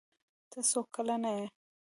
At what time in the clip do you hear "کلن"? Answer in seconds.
0.93-1.23